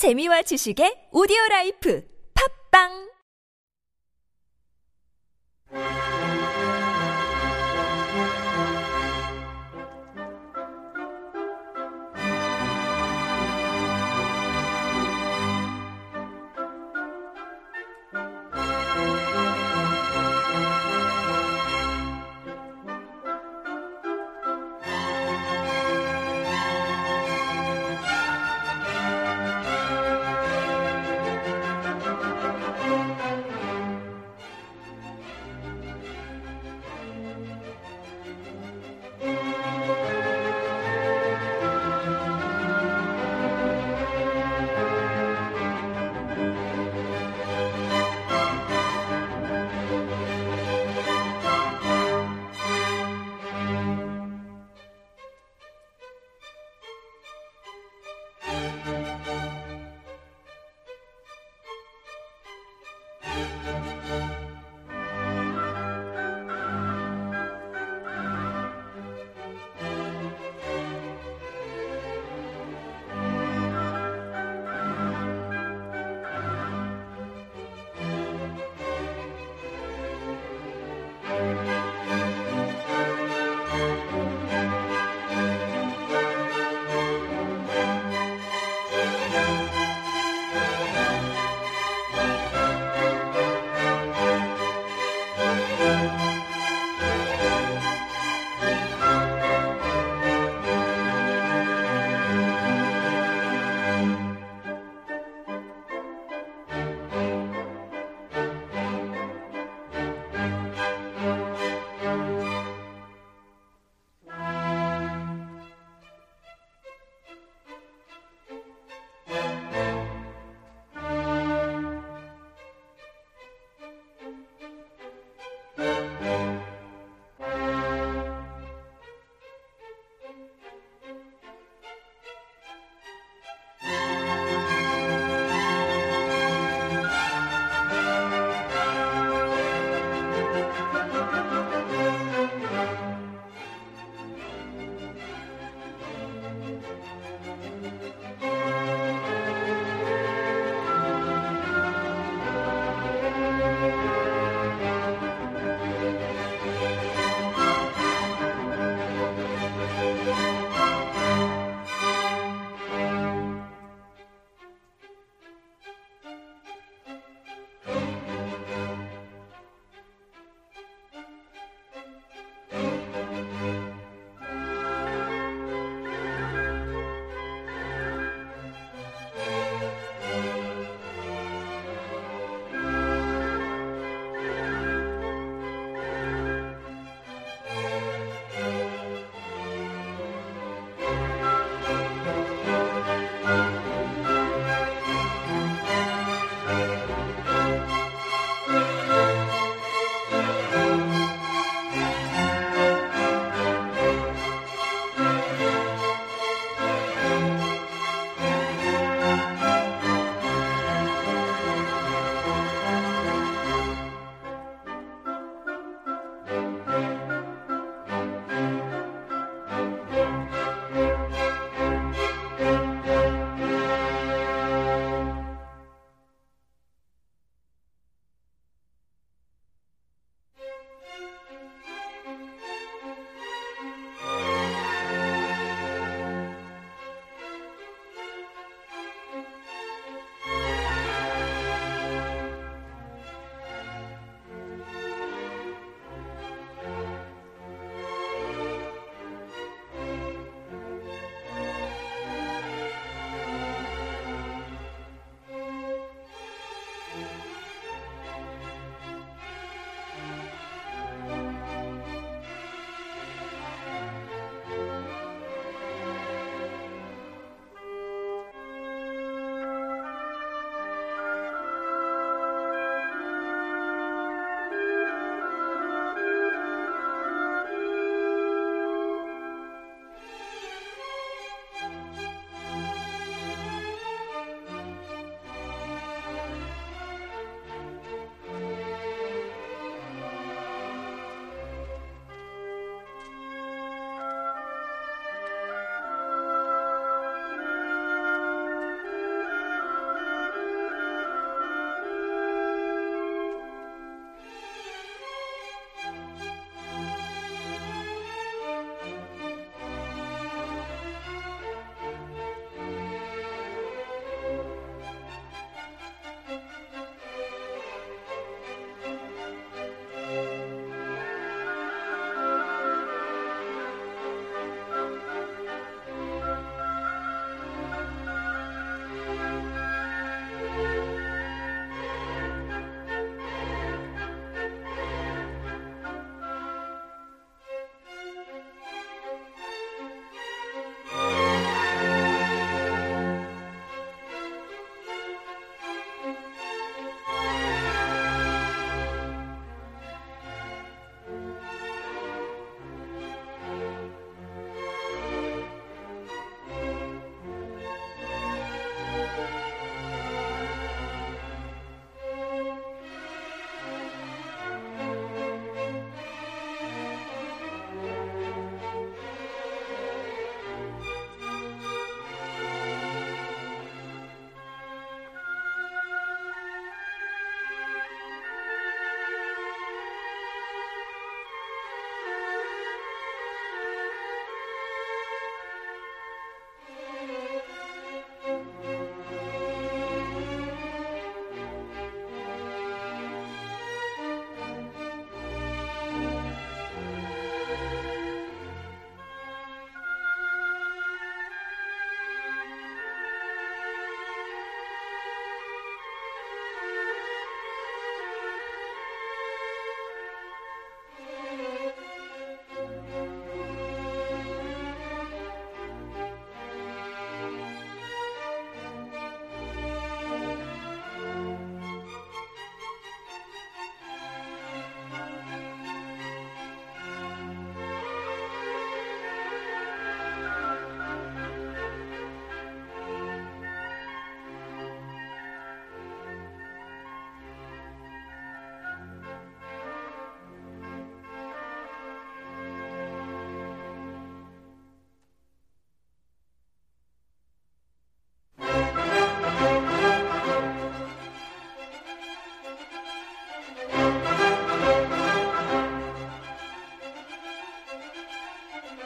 [0.00, 2.00] 재미와 지식의 오디오 라이프.
[2.32, 3.09] 팝빵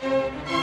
[0.00, 0.57] Música